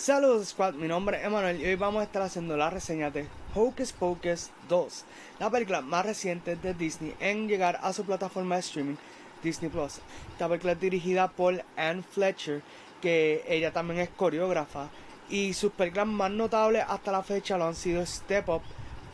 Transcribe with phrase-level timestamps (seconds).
[0.00, 3.28] Saludos Squad, mi nombre es Emanuel y hoy vamos a estar haciendo la reseña de
[3.54, 5.04] Hocus Pocus 2,
[5.38, 8.94] la película más reciente de Disney en llegar a su plataforma de streaming
[9.42, 10.00] Disney Plus.
[10.32, 12.62] Esta película es dirigida por Anne Fletcher,
[13.02, 14.88] que ella también es coreógrafa,
[15.28, 18.62] y sus películas más notables hasta la fecha lo han sido Step Up,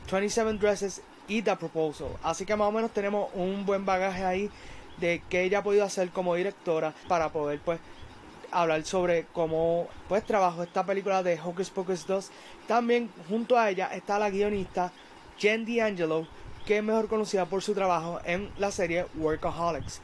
[0.08, 2.10] 27 Dresses y The Proposal.
[2.22, 4.50] Así que más o menos tenemos un buen bagaje ahí
[4.98, 7.80] de que ella ha podido hacer como directora para poder pues
[8.60, 12.30] hablar sobre cómo pues trabajó esta película de Hocus Pocus 2.
[12.66, 14.92] También junto a ella está la guionista
[15.38, 16.26] Jen D'Angelo,
[16.64, 20.00] que es mejor conocida por su trabajo en la serie Workaholics.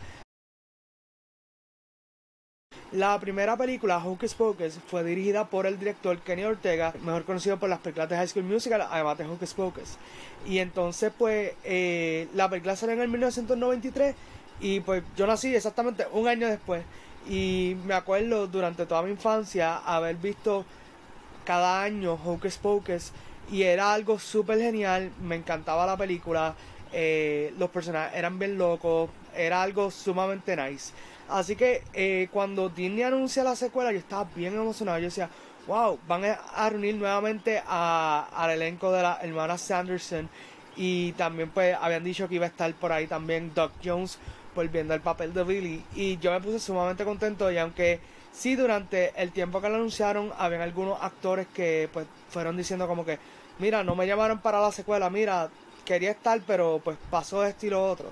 [2.92, 7.70] La primera película, Hocus Pocus, fue dirigida por el director Kenny Ortega, mejor conocido por
[7.70, 9.96] las películas de High School Musical, además de Hocus Pocus.
[10.46, 14.14] Y entonces, pues, eh, la película salió en el 1993
[14.60, 16.84] y pues yo nací exactamente un año después.
[17.28, 20.64] Y me acuerdo durante toda mi infancia haber visto
[21.44, 23.12] cada año Hocus Pocus
[23.50, 26.54] y era algo súper genial, me encantaba la película,
[26.92, 30.92] eh, los personajes eran bien locos, era algo sumamente nice.
[31.28, 35.28] Así que eh, cuando Disney anuncia la secuela yo estaba bien emocionado, yo decía,
[35.66, 40.28] wow, van a reunir nuevamente al elenco de la hermana Sanderson
[40.76, 44.18] y también pues habían dicho que iba a estar por ahí también Doc Jones
[44.54, 45.84] volviendo al papel de Billy.
[45.94, 48.00] Y yo me puse sumamente contento y aunque
[48.32, 53.04] sí durante el tiempo que lo anunciaron habían algunos actores que pues fueron diciendo como
[53.04, 53.18] que
[53.58, 55.50] mira no me llamaron para la secuela mira
[55.84, 58.10] quería estar pero pues pasó esto y lo otro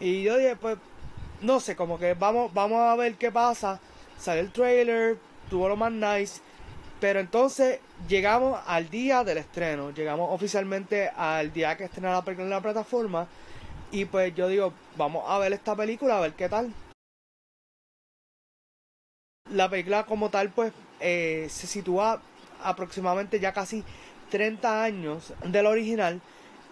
[0.00, 0.76] y yo dije pues
[1.40, 3.80] no sé como que vamos vamos a ver qué pasa.
[4.18, 5.18] Sale el trailer
[5.48, 6.40] tuvo lo más nice
[7.00, 9.90] pero entonces llegamos al día del estreno.
[9.90, 13.26] Llegamos oficialmente al día que estrena la película en la plataforma
[13.92, 16.72] y pues yo digo, vamos a ver esta película, a ver qué tal.
[19.50, 22.22] La película como tal, pues, eh, se sitúa
[22.62, 23.84] aproximadamente ya casi
[24.30, 26.20] 30 años del original.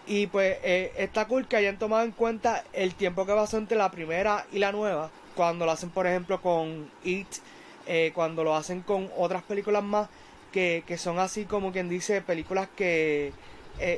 [0.07, 3.77] Y pues eh, está cool que hayan tomado en cuenta el tiempo que pasó entre
[3.77, 5.11] la primera y la nueva.
[5.35, 7.29] Cuando lo hacen, por ejemplo, con It,
[7.87, 10.09] eh, cuando lo hacen con otras películas más,
[10.53, 13.33] que, que son así como quien dice, películas que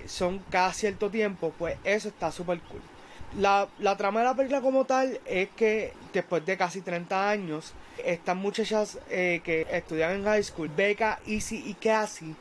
[0.06, 2.82] son cada cierto tiempo, pues eso está súper cool.
[3.38, 7.74] La, trama de la película como tal es que después de casi 30 años,
[8.04, 12.34] estas muchachas eh, que estudian en high school, Becca, Izzy y Cassie,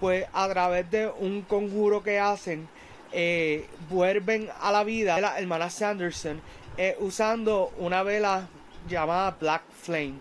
[0.00, 2.68] pues a través de un conjuro que hacen,
[3.12, 6.40] eh, vuelven a la vida de la hermana Sanderson
[6.76, 8.46] eh, usando una vela
[8.86, 10.16] llamada Black Flame.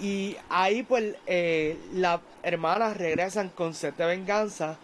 [0.00, 1.14] Y ahí pues
[1.92, 4.76] las hermanas regresan con sed de venganza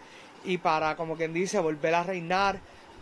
[0.45, 2.61] y para, como quien dice, volver a reinar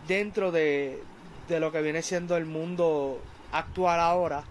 [0.08, 1.02] dentro de,
[1.48, 3.20] de lo que viene siendo el mundo
[3.52, 4.44] actual ahora.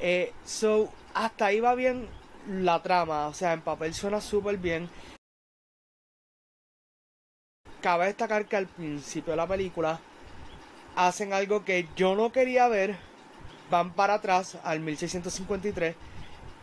[0.00, 2.08] Eh, so, hasta ahí va bien
[2.48, 4.88] la trama, o sea, en papel suena súper bien.
[7.80, 10.00] Cabe destacar que al principio de la película
[10.96, 12.96] hacen algo que yo no quería ver,
[13.70, 15.94] van para atrás al 1653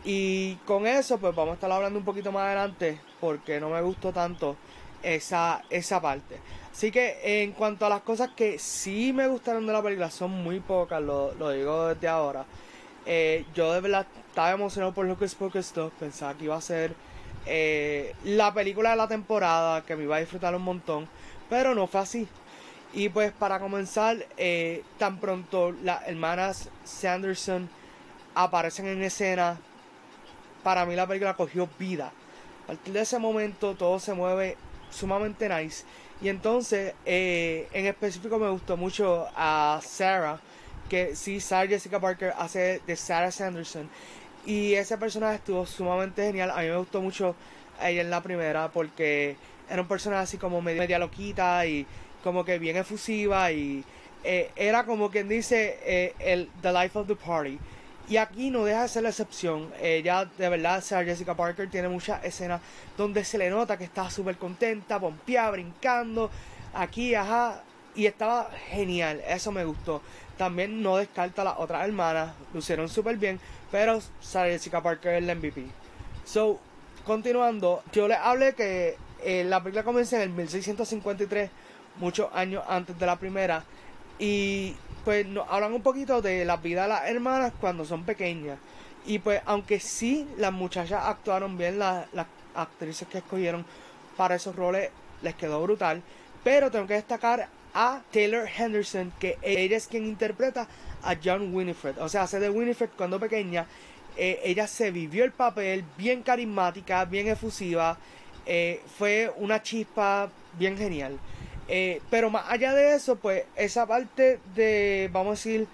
[0.04, 3.82] y con eso pues vamos a estar hablando un poquito más adelante porque no me
[3.82, 4.56] gustó tanto
[5.02, 6.38] esa, esa parte.
[6.78, 10.30] Así que en cuanto a las cosas que sí me gustaron de la película, son
[10.30, 12.44] muy pocas, lo, digo desde ahora.
[13.04, 16.94] Eh, yo de verdad estaba emocionado por Lucas Pocus 2, pensaba que iba a ser
[17.46, 21.08] eh, la película de la temporada, que me iba a disfrutar un montón,
[21.50, 22.28] pero no fue así.
[22.92, 27.68] Y pues para comenzar, eh, tan pronto las hermanas Sanderson
[28.36, 29.58] aparecen en escena,
[30.62, 32.12] para mí la película cogió vida.
[32.62, 34.56] A partir de ese momento todo se mueve
[34.90, 35.84] sumamente nice.
[36.20, 40.40] Y entonces, eh, en específico me gustó mucho a Sarah,
[40.88, 43.88] que sí, Sarah Jessica Parker hace de Sarah Sanderson.
[44.44, 46.50] Y ese personaje estuvo sumamente genial.
[46.50, 47.36] A mí me gustó mucho
[47.80, 49.36] ella en la primera porque
[49.70, 51.86] era un personaje así como media, media loquita y
[52.24, 53.84] como que bien efusiva y
[54.24, 57.58] eh, era como quien dice eh, el The Life of the Party.
[58.08, 59.70] Y aquí no deja de ser la excepción.
[59.82, 62.62] Ella, de verdad, Sarah Jessica Parker tiene muchas escenas
[62.96, 66.30] donde se le nota que está súper contenta, pompeada, brincando,
[66.72, 67.62] aquí, ajá.
[67.94, 70.00] Y estaba genial, eso me gustó.
[70.38, 73.40] También no descarta a las otras hermanas, lucieron súper bien,
[73.70, 75.66] pero Sarah Jessica Parker es la MVP.
[76.24, 76.60] So,
[77.04, 81.50] continuando, yo les hablé que eh, la película comienza en el 1653,
[81.96, 83.64] muchos años antes de la primera.
[84.18, 84.74] Y
[85.04, 88.58] pues nos hablan un poquito de la vida de las hermanas cuando son pequeñas.
[89.06, 92.06] Y pues aunque sí las muchachas actuaron bien, las,
[92.54, 93.64] actrices que escogieron
[94.16, 94.90] para esos roles
[95.22, 96.02] les quedó brutal.
[96.42, 100.66] Pero tengo que destacar a Taylor Henderson, que ella es quien interpreta
[101.02, 101.98] a John Winifred.
[101.98, 103.66] O sea, hace de Winifred cuando pequeña.
[104.16, 107.96] Eh, ella se vivió el papel bien carismática, bien efusiva.
[108.46, 110.28] eh, fue una chispa
[110.58, 111.18] bien genial.
[111.68, 115.68] Eh, pero más allá de eso, pues esa parte de, vamos a decir,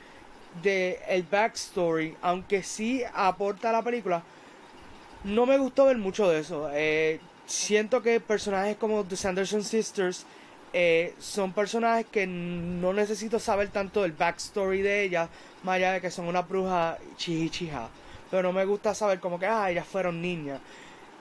[0.63, 4.23] de el backstory, aunque sí aporta a la película,
[5.25, 6.69] no me gustó ver mucho de eso.
[6.73, 10.27] Eh, siento que personajes como The Sanderson Sisters
[10.73, 15.29] eh, son personajes que no necesito saber tanto del backstory de ellas,
[15.63, 17.89] más allá de que son una bruja chihichija.
[18.31, 20.61] Pero no me gusta saber como que, ah, ellas fueron niñas.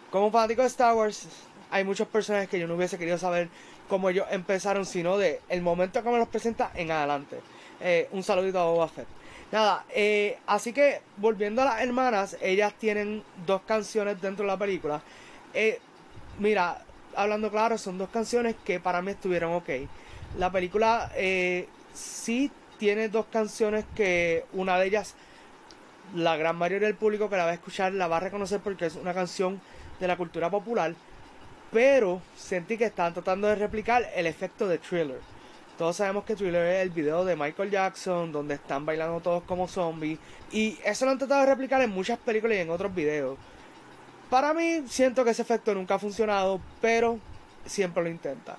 [0.10, 1.28] Como fanático de Star Wars,
[1.74, 3.50] hay muchos personajes que yo no hubiese querido saber
[3.90, 7.40] cómo ellos empezaron, sino de el momento que me los presenta en adelante.
[7.81, 9.08] Eh, un saludito a Boba Fett.
[9.52, 14.58] Nada, eh, así que volviendo a las hermanas, ellas tienen dos canciones dentro de la
[14.58, 15.02] película.
[15.54, 15.80] Eh,
[16.38, 16.84] mira,
[17.16, 19.70] hablando claro, son dos canciones que para mí estuvieron ok.
[20.38, 25.16] La película eh, sí tiene dos canciones que una de ellas,
[26.14, 28.86] la gran mayoría del público que la va a escuchar la va a reconocer porque
[28.86, 29.60] es una canción
[30.00, 30.94] de la cultura popular.
[31.74, 35.20] Pero sentí que estaban tratando de replicar el efecto de thriller.
[35.78, 39.68] Todos sabemos que Thriller es el video de Michael Jackson, donde están bailando todos como
[39.68, 40.20] zombies.
[40.52, 43.38] Y eso lo han tratado de replicar en muchas películas y en otros videos.
[44.30, 47.18] Para mí, siento que ese efecto nunca ha funcionado, pero
[47.66, 48.56] siempre lo intentan.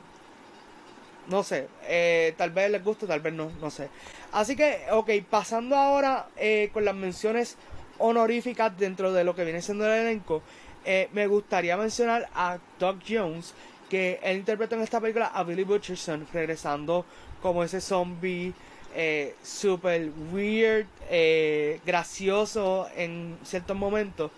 [1.29, 3.89] No sé, eh, tal vez les guste, tal vez no, no sé.
[4.33, 7.57] Así que, ok, pasando ahora eh, con las menciones
[7.99, 10.43] honoríficas dentro de lo que viene siendo el elenco,
[10.85, 13.55] eh, me gustaría mencionar a Doug Jones,
[13.89, 17.05] que él interpretó en esta película a Billy Butcherson, regresando
[17.41, 18.53] como ese zombie
[18.95, 24.31] eh, super weird, eh, gracioso en ciertos momentos.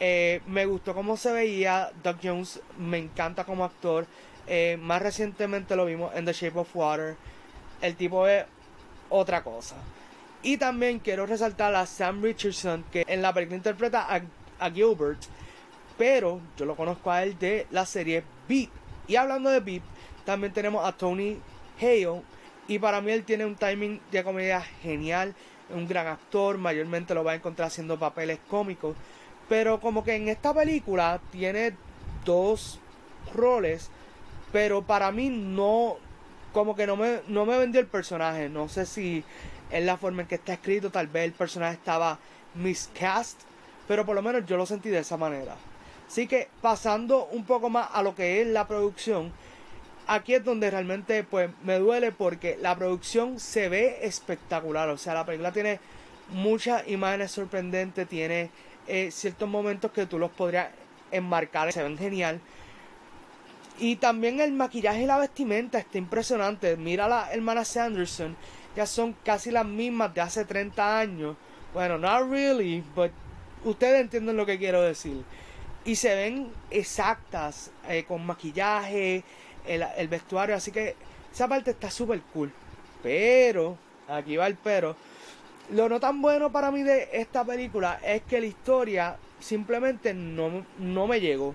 [0.00, 1.90] Me gustó cómo se veía.
[2.04, 4.06] Doug Jones me encanta como actor.
[4.80, 7.16] más recientemente lo vimos en The Shape of Water.
[7.82, 8.44] El tipo es
[9.10, 9.74] otra cosa.
[10.42, 14.22] Y también quiero resaltar a Sam Richardson, que en la película interpreta a,
[14.60, 15.18] a Gilbert.
[15.98, 18.70] Pero yo lo conozco a él de la serie Beat.
[19.08, 19.82] Y hablando de Beep,
[20.24, 21.38] también tenemos a Tony
[21.80, 22.22] Hale.
[22.68, 25.34] Y para mí él tiene un timing de comedia genial.
[25.70, 26.56] Un gran actor.
[26.56, 28.96] Mayormente lo va a encontrar haciendo papeles cómicos.
[29.48, 31.74] Pero como que en esta película tiene
[32.24, 32.78] dos
[33.34, 33.90] roles.
[34.52, 35.96] Pero para mí no.
[36.52, 38.48] Como que no me, no me vendió el personaje.
[38.48, 39.24] No sé si
[39.70, 40.90] es la forma en que está escrito.
[40.90, 42.18] Tal vez el personaje estaba
[42.54, 43.40] miscast.
[43.88, 45.56] Pero por lo menos yo lo sentí de esa manera.
[46.08, 49.30] Así que pasando un poco más a lo que es la producción,
[50.06, 54.88] aquí es donde realmente pues me duele porque la producción se ve espectacular.
[54.88, 55.80] O sea, la película tiene
[56.30, 58.50] muchas imágenes sorprendentes, tiene
[58.86, 60.68] eh, ciertos momentos que tú los podrías
[61.10, 62.40] enmarcar, se ven genial.
[63.78, 66.78] Y también el maquillaje y la vestimenta está impresionante.
[66.78, 68.34] Mira a la hermana Sanderson,
[68.74, 71.36] ya son casi las mismas de hace 30 años.
[71.74, 73.10] Bueno, not really, but
[73.62, 75.22] ustedes entienden lo que quiero decir
[75.88, 79.24] y se ven exactas eh, con maquillaje,
[79.66, 80.94] el, vestuario, así que
[81.32, 82.52] esa parte está súper cool.
[83.02, 84.94] Pero, aquí va el pero,
[85.70, 90.66] lo no tan bueno para mí de esta película es que la historia simplemente no,
[90.78, 91.54] no me llegó.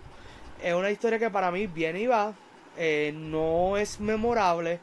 [0.63, 2.33] Es una historia que para mí viene y va,
[2.75, 4.79] eh, no es memorable.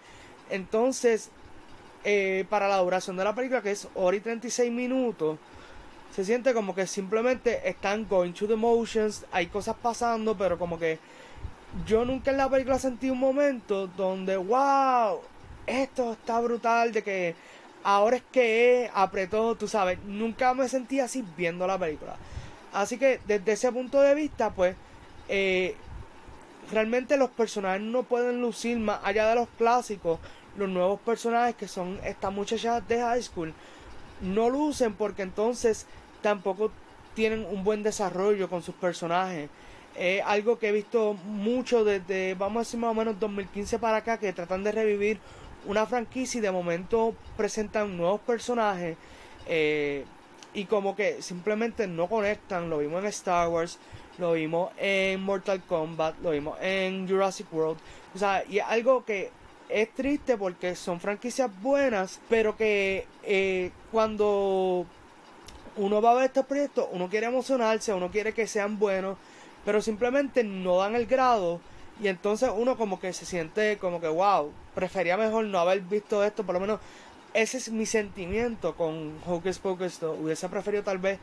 [0.49, 1.29] Entonces,
[2.05, 5.41] eh, para la duración de la película, que es hora y 36 minutos,
[6.15, 10.79] se siente como que simplemente están going to the motions, hay cosas pasando, pero como
[10.79, 10.99] que
[11.87, 15.21] yo nunca en la película sentí un momento donde, wow,
[15.67, 17.35] esto está brutal, de que
[17.85, 22.17] ahora es que apretó, tú sabes, nunca me sentí así viendo la película.
[22.73, 24.77] Así que desde ese punto de vista, pues,
[25.29, 25.77] eh,
[26.71, 30.19] realmente los personajes no pueden lucir más allá de los clásicos,
[30.57, 33.55] los nuevos personajes que son estas muchachas de high school,
[34.21, 35.87] no lucen porque entonces
[36.23, 36.71] tampoco
[37.15, 39.49] tienen un buen desarrollo con sus personajes.
[39.97, 43.99] Es algo que he visto mucho desde, vamos a decir más o menos 2015 para
[43.99, 45.19] acá, que tratan de revivir
[45.67, 48.97] una franquicia y de momento presentan nuevos personajes
[49.47, 50.05] eh,
[50.55, 52.71] y como que simplemente no conectan.
[52.71, 53.79] Lo vimos en Star Wars,
[54.19, 57.79] lo vimos en Mortal Kombat, lo vimos en Jurassic World.
[58.15, 59.31] O sea, y es algo que
[59.69, 64.87] es triste porque son franquicias buenas, pero que eh, cuando
[65.77, 69.17] uno va a ver estos proyectos, uno quiere emocionarse, uno quiere que sean buenos,
[69.65, 71.61] pero simplemente no dan el grado
[72.03, 76.25] y entonces uno como que se siente como que wow, prefería mejor no haber visto
[76.25, 76.81] esto, por lo menos
[77.35, 81.19] ese es mi sentimiento con Hocus Pocus hubiese preferido tal vez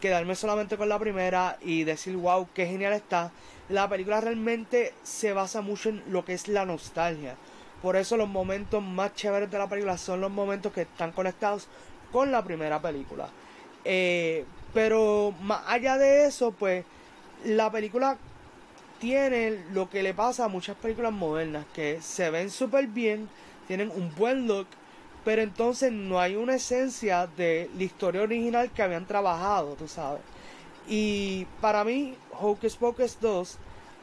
[0.00, 3.32] quedarme solamente con la primera y decir wow, qué genial está.
[3.68, 7.34] La película realmente se basa mucho en lo que es la nostalgia.
[7.82, 11.68] Por eso los momentos más chéveres de la película son los momentos que están conectados
[12.12, 13.28] con la primera película.
[13.90, 16.84] Eh, pero más allá de eso, pues
[17.42, 18.18] la película
[19.00, 23.30] tiene lo que le pasa a muchas películas modernas, que se ven súper bien,
[23.66, 24.66] tienen un buen look,
[25.24, 30.20] pero entonces no hay una esencia de la historia original que habían trabajado, tú sabes.
[30.86, 33.56] Y para mí, Hocus Pocus 2,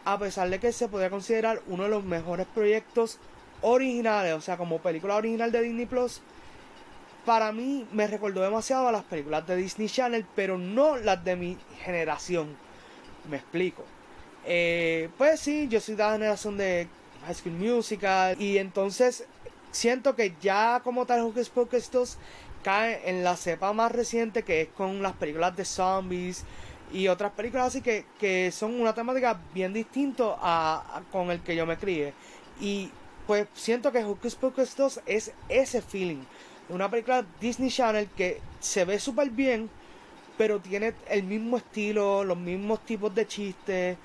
[0.03, 3.19] a pesar de que se podría considerar uno de los mejores proyectos
[3.61, 6.21] originales, o sea, como película original de Disney Plus,
[7.25, 11.35] para mí me recordó demasiado a las películas de Disney Channel, pero no las de
[11.35, 12.55] mi generación.
[13.29, 13.83] Me explico.
[14.45, 16.87] Eh, pues sí, yo soy de la generación de
[17.25, 19.25] High School Musical y entonces
[19.71, 22.17] siento que ya como tal Hocus Pocus 2
[22.63, 26.45] cae en la cepa más reciente que es con las películas de zombies
[26.93, 31.55] y otras películas así que, que son una temática bien distinta a, con el que
[31.55, 32.13] yo me crié.
[32.59, 32.91] Y
[33.25, 36.23] pues siento que Hocus Pocus 2 es ese feeling.
[36.69, 39.69] Una película Disney Channel que se ve súper bien,
[40.37, 43.97] pero tiene el mismo estilo, los mismos tipos de chistes.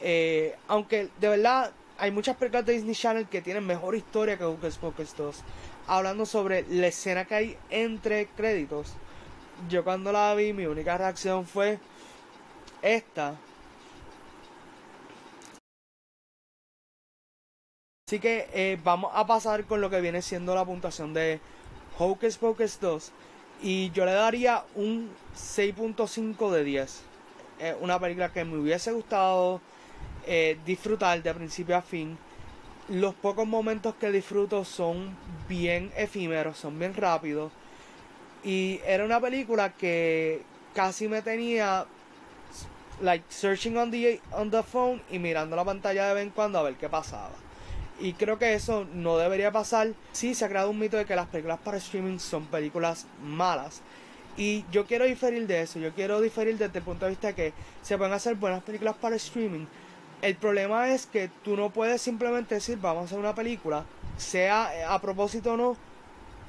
[0.00, 4.44] Eh, aunque de verdad hay muchas películas de Disney Channel que tienen mejor historia que
[4.44, 5.42] Hocus Pocus 2.
[5.86, 8.94] Hablando sobre la escena que hay entre créditos.
[9.68, 11.78] Yo cuando la vi, mi única reacción fue
[12.82, 13.36] esta.
[18.08, 21.40] Así que eh, vamos a pasar con lo que viene siendo la puntuación de
[21.98, 23.12] Hocus Pocus 2.
[23.62, 27.02] Y yo le daría un 6.5 de 10.
[27.80, 29.60] una película que me hubiese gustado
[30.26, 32.16] eh, disfrutar de principio a fin.
[32.88, 35.16] Los pocos momentos que disfruto son
[35.48, 37.52] bien efímeros, son bien rápidos.
[38.44, 40.42] Y era una película que
[40.74, 41.86] casi me tenía
[43.00, 46.58] like searching on the on the phone y mirando la pantalla de vez en cuando
[46.58, 47.47] a ver qué pasaba.
[48.00, 49.92] Y creo que eso no debería pasar.
[50.12, 53.82] Sí, se ha creado un mito de que las películas para streaming son películas malas.
[54.36, 55.80] Y yo quiero diferir de eso.
[55.80, 57.52] Yo quiero diferir desde el punto de vista de que
[57.82, 59.66] se pueden hacer buenas películas para streaming.
[60.22, 63.84] El problema es que tú no puedes simplemente decir vamos a hacer una película,
[64.16, 65.76] sea a propósito o no,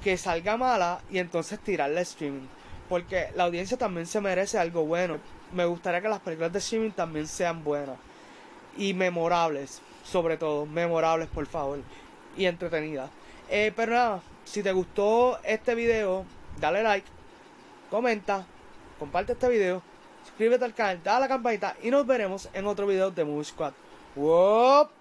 [0.04, 2.48] que salga mala y entonces tirarla streaming.
[2.88, 5.18] Porque la audiencia también se merece algo bueno.
[5.54, 7.98] Me gustaría que las películas de streaming también sean buenas.
[8.78, 11.80] Y memorables sobre todo, memorables por favor
[12.36, 13.10] y entretenidas.
[13.50, 16.26] Eh, pero nada, si te gustó este video,
[16.60, 17.08] dale like,
[17.90, 18.46] comenta,
[18.98, 19.82] comparte este video,
[20.24, 23.46] suscríbete al canal, dale a la campanita y nos veremos en otro video de Movie
[23.46, 23.74] Squad.
[24.16, 24.99] ¡Wop!